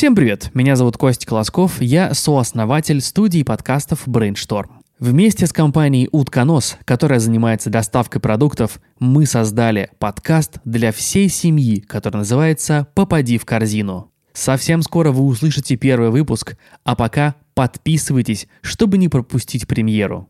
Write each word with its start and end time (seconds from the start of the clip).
Всем 0.00 0.14
привет, 0.14 0.50
меня 0.54 0.76
зовут 0.76 0.96
Костя 0.96 1.26
Колосков, 1.26 1.82
я 1.82 2.14
сооснователь 2.14 3.02
студии 3.02 3.42
подкастов 3.42 4.08
Brainstorm. 4.08 4.70
Вместе 4.98 5.46
с 5.46 5.52
компанией 5.52 6.08
Утконос, 6.10 6.78
которая 6.86 7.18
занимается 7.18 7.68
доставкой 7.68 8.22
продуктов, 8.22 8.80
мы 8.98 9.26
создали 9.26 9.90
подкаст 9.98 10.56
для 10.64 10.90
всей 10.92 11.28
семьи, 11.28 11.80
который 11.80 12.16
называется 12.16 12.86
«Попади 12.94 13.36
в 13.36 13.44
корзину». 13.44 14.10
Совсем 14.32 14.80
скоро 14.80 15.12
вы 15.12 15.22
услышите 15.24 15.76
первый 15.76 16.08
выпуск, 16.08 16.56
а 16.82 16.96
пока 16.96 17.34
подписывайтесь, 17.52 18.48
чтобы 18.62 18.96
не 18.96 19.08
пропустить 19.08 19.68
премьеру. 19.68 20.28